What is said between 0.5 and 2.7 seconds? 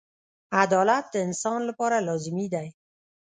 •عدالت د انسان لپاره لازمي دی.